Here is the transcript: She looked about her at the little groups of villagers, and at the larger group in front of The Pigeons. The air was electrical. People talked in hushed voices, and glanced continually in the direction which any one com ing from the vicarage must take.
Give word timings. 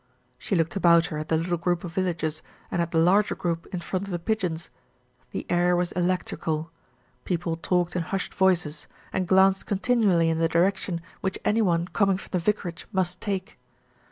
She 0.39 0.55
looked 0.55 0.75
about 0.75 1.05
her 1.05 1.19
at 1.19 1.29
the 1.29 1.37
little 1.37 1.59
groups 1.59 1.83
of 1.83 1.93
villagers, 1.93 2.41
and 2.71 2.81
at 2.81 2.89
the 2.89 2.97
larger 2.97 3.35
group 3.35 3.67
in 3.67 3.81
front 3.81 4.05
of 4.05 4.09
The 4.11 4.17
Pigeons. 4.17 4.71
The 5.29 5.45
air 5.47 5.75
was 5.75 5.91
electrical. 5.91 6.71
People 7.23 7.55
talked 7.55 7.95
in 7.95 8.01
hushed 8.01 8.33
voices, 8.33 8.87
and 9.13 9.27
glanced 9.27 9.67
continually 9.67 10.31
in 10.31 10.39
the 10.39 10.49
direction 10.49 11.01
which 11.19 11.37
any 11.45 11.61
one 11.61 11.87
com 11.89 12.09
ing 12.09 12.17
from 12.17 12.29
the 12.31 12.39
vicarage 12.39 12.87
must 12.91 13.21
take. 13.21 13.59